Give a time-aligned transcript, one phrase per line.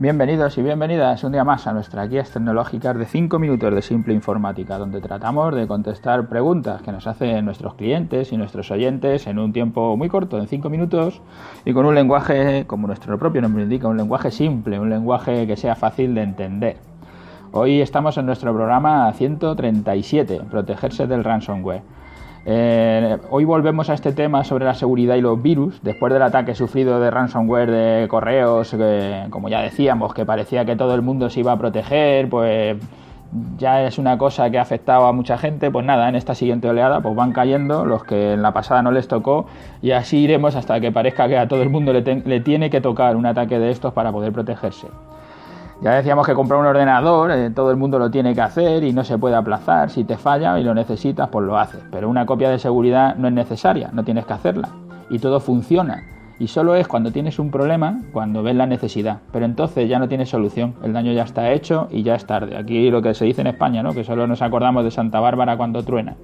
[0.00, 4.14] Bienvenidos y bienvenidas un día más a nuestras guías tecnológicas de 5 minutos de simple
[4.14, 9.38] informática, donde tratamos de contestar preguntas que nos hacen nuestros clientes y nuestros oyentes en
[9.38, 11.20] un tiempo muy corto, en 5 minutos,
[11.66, 15.58] y con un lenguaje, como nuestro propio nombre indica, un lenguaje simple, un lenguaje que
[15.58, 16.76] sea fácil de entender.
[17.52, 21.82] Hoy estamos en nuestro programa 137, Protegerse del ransomware.
[22.46, 26.54] Eh, hoy volvemos a este tema sobre la seguridad y los virus, después del ataque
[26.54, 28.74] sufrido de ransomware de correos,
[29.28, 32.78] como ya decíamos, que parecía que todo el mundo se iba a proteger, pues
[33.58, 36.68] ya es una cosa que ha afectado a mucha gente, pues nada, en esta siguiente
[36.68, 39.46] oleada pues van cayendo los que en la pasada no les tocó
[39.82, 43.16] y así iremos hasta que parezca que a todo el mundo le tiene que tocar
[43.16, 44.88] un ataque de estos para poder protegerse.
[45.82, 48.92] Ya decíamos que comprar un ordenador, eh, todo el mundo lo tiene que hacer y
[48.92, 49.88] no se puede aplazar.
[49.88, 51.80] Si te falla y lo necesitas, pues lo haces.
[51.90, 54.68] Pero una copia de seguridad no es necesaria, no tienes que hacerla.
[55.08, 56.02] Y todo funciona.
[56.38, 59.20] Y solo es cuando tienes un problema, cuando ves la necesidad.
[59.32, 60.74] Pero entonces ya no tienes solución.
[60.82, 62.58] El daño ya está hecho y ya es tarde.
[62.58, 63.94] Aquí lo que se dice en España, ¿no?
[63.94, 66.14] que solo nos acordamos de Santa Bárbara cuando truena.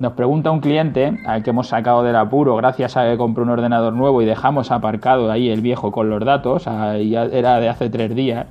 [0.00, 3.50] Nos pregunta un cliente al que hemos sacado del apuro gracias a que compró un
[3.50, 8.14] ordenador nuevo y dejamos aparcado ahí el viejo con los datos, era de hace tres
[8.14, 8.46] días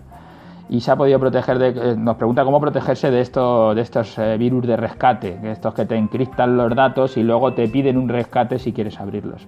[0.72, 4.38] y se ha podido proteger eh, nos pregunta cómo protegerse de estos, de estos eh,
[4.38, 8.58] virus de rescate, estos que te encriptan los datos y luego te piden un rescate
[8.58, 9.46] si quieres abrirlos.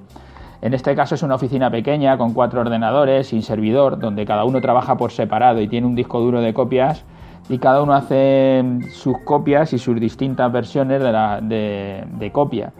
[0.61, 4.59] En este caso es una oficina pequeña con cuatro ordenadores sin servidor, donde cada uno
[4.59, 7.05] trabaja por separado y tiene un disco duro de copias
[7.47, 12.73] y cada uno hace sus copias y sus distintas versiones de, de copia.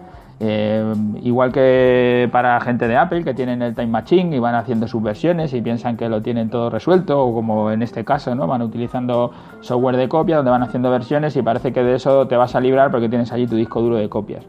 [0.46, 4.90] Eh, igual que para gente de Apple que tienen el Time Machine y van haciendo
[4.90, 8.46] sus versiones y piensan que lo tienen todo resuelto, o como en este caso, ¿no?
[8.46, 12.36] Van utilizando software de copia donde van haciendo versiones y parece que de eso te
[12.36, 14.44] vas a librar porque tienes allí tu disco duro de copias.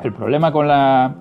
[0.00, 1.16] El problema con la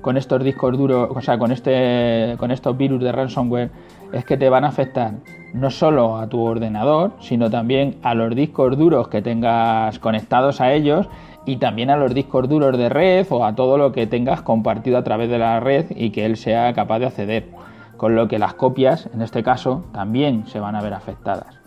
[0.00, 3.70] con estos discos duros, o sea, con este con estos virus de ransomware
[4.12, 5.14] es que te van a afectar
[5.54, 10.72] no solo a tu ordenador, sino también a los discos duros que tengas conectados a
[10.72, 11.08] ellos
[11.50, 14.96] y también a los discos duros de red o a todo lo que tengas compartido
[14.98, 17.48] a través de la red y que él sea capaz de acceder.
[17.96, 21.58] Con lo que las copias, en este caso, también se van a ver afectadas.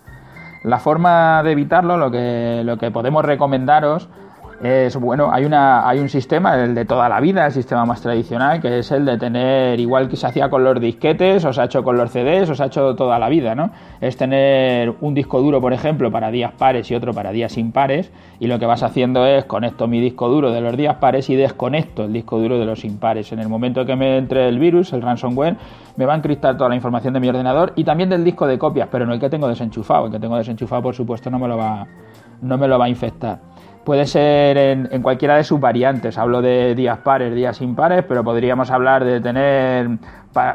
[0.63, 4.07] La forma de evitarlo, lo que, lo que podemos recomendaros
[4.63, 8.01] es bueno, hay una hay un sistema, el de toda la vida, el sistema más
[8.01, 11.62] tradicional, que es el de tener igual que se hacía con los disquetes, o se
[11.62, 13.72] ha hecho con los CDs, o se ha hecho toda la vida, ¿no?
[14.00, 18.09] Es tener un disco duro, por ejemplo, para días pares y otro para días impares,
[18.40, 21.35] y lo que vas haciendo es conecto mi disco duro de los días pares y
[21.35, 23.34] desconecto el disco duro de los impares.
[23.34, 25.57] En el momento que me entre el virus, el ransomware,
[25.97, 28.57] me va a encriptar toda la información de mi ordenador y también del disco de
[28.57, 31.50] copias, pero no el que tengo desenchufado, el que tengo desenchufado, por supuesto, no me
[31.50, 31.85] lo va
[32.41, 33.53] no me lo va a infectar.
[33.83, 36.17] Puede ser en, cualquiera de sus variantes.
[36.17, 39.89] Hablo de días pares, días impares, pero podríamos hablar de tener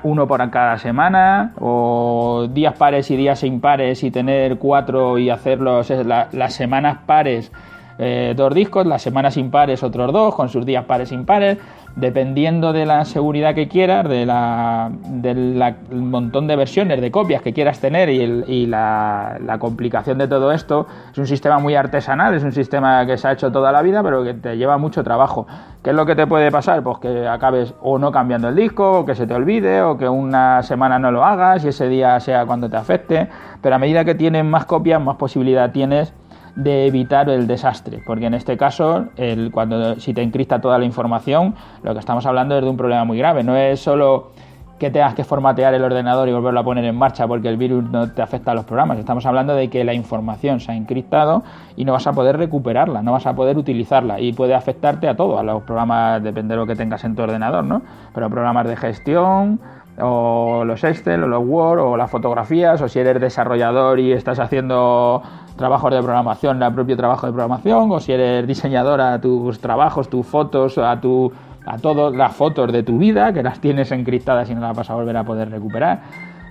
[0.03, 5.91] uno por cada semana o días pares y días impares y tener cuatro y hacerlos
[5.91, 7.53] las semanas pares
[7.99, 11.59] eh, dos discos, las semanas impares otros dos con sus días pares impares
[11.99, 17.53] dependiendo de la seguridad que quieras, de la, del montón de versiones, de copias que
[17.53, 22.53] quieras tener y, la, complicación de todo esto, es un sistema muy artesanal, es un
[22.53, 25.49] sistema que se ha hecho toda la vida, pero que te lleva mucho trabajo.
[25.83, 26.85] ¿Qué es lo que te puede pasar?
[26.85, 30.09] Pues que acabes o no cambiando el disco, o que se te olvide, o que
[30.09, 33.29] una semana no lo hagas y ese día sea cuando te afecte,
[33.61, 36.15] pero a medida que tienes más copias, más posibilidad tienes
[36.57, 40.85] de evitar el desastre, porque en este caso, el, cuando si te encripta toda la
[40.85, 43.43] información, lo que estamos hablando es de un problema muy grave.
[43.43, 44.31] No es solo
[44.79, 47.85] que tengas que formatear el ordenador y volverlo a poner en marcha porque el virus
[47.91, 48.99] no te afecta a los programas.
[48.99, 51.43] Estamos hablando de que la información se ha encriptado
[51.77, 55.17] y no vas a poder recuperarla, no vas a poder utilizarla y puede afectarte a
[55.17, 57.83] todo, a los programas, depende de lo que tengas en tu ordenador, ¿no?
[58.15, 59.61] Pero programas de gestión,
[60.01, 64.39] o los Excel, o los Word, o las fotografías, o si eres desarrollador y estás
[64.39, 65.23] haciendo
[65.57, 70.09] trabajos de programación, el propio trabajo de programación, o si eres diseñador a tus trabajos,
[70.09, 71.33] tus fotos, a tu
[71.69, 74.89] a todas las fotos de tu vida, que las tienes encriptadas y no las vas
[74.89, 76.01] a volver a poder recuperar.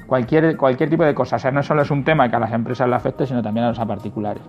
[0.06, 1.38] Cualquier, cualquier tipo de cosa.
[1.38, 3.66] O sea, no solo es un tema que a las empresas le afecte, sino también
[3.66, 4.44] a los particulares.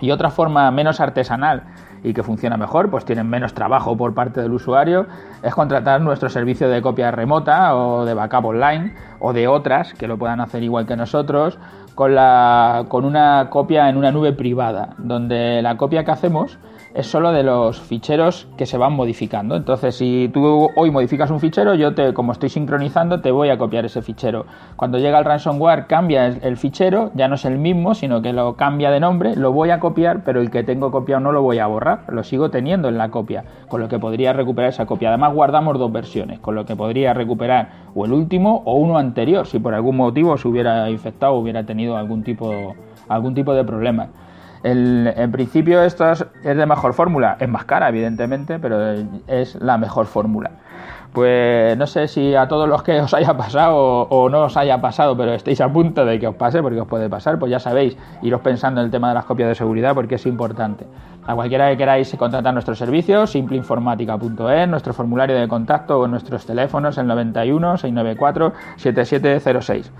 [0.00, 1.64] Y otra forma menos artesanal
[2.02, 5.06] y que funciona mejor, pues tienen menos trabajo por parte del usuario,
[5.42, 10.06] es contratar nuestro servicio de copia remota o de backup online o de otras que
[10.06, 11.58] lo puedan hacer igual que nosotros
[11.94, 16.58] con, la, con una copia en una nube privada, donde la copia que hacemos
[16.98, 19.54] es solo de los ficheros que se van modificando.
[19.54, 23.56] Entonces, si tú hoy modificas un fichero, yo te, como estoy sincronizando, te voy a
[23.56, 24.46] copiar ese fichero.
[24.74, 28.56] Cuando llega el ransomware, cambia el, fichero, ya no es el mismo, sino que lo
[28.56, 31.60] cambia de nombre, lo voy a copiar, pero el que tengo copiado no lo voy
[31.60, 35.10] a borrar, lo sigo teniendo en la copia, con lo que podría recuperar esa copia.
[35.10, 39.46] Además, guardamos dos versiones, con lo que podría recuperar o el último o uno anterior,
[39.46, 42.74] si por algún motivo se hubiera infectado o hubiera tenido algún tipo,
[43.08, 44.08] algún tipo de problema.
[44.62, 48.92] En principio esto es, es de mejor fórmula, es más cara evidentemente, pero
[49.26, 50.50] es la mejor fórmula.
[51.12, 54.80] Pues no sé si a todos los que os haya pasado o, no os haya
[54.80, 57.58] pasado, pero estéis a punto de que os pase, porque os puede pasar, pues ya
[57.58, 60.86] sabéis, iros pensando en el tema de las copias de seguridad porque es importante.
[61.26, 66.98] A cualquiera que queráis contratar nuestros servicios, simpleinformática.es, nuestro formulario de contacto o nuestros teléfonos,
[66.98, 69.92] el 91 694 7706.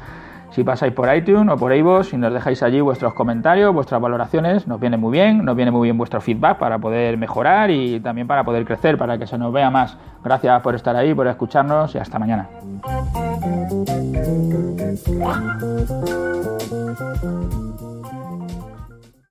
[0.50, 4.66] Si pasáis por iTunes o por iVoox y nos dejáis allí vuestros comentarios, vuestras valoraciones,
[4.66, 8.26] nos viene muy bien, nos viene muy bien vuestro feedback para poder mejorar y también
[8.26, 9.96] para poder crecer, para que se nos vea más.
[10.24, 12.48] Gracias por estar ahí, por escucharnos y hasta mañana.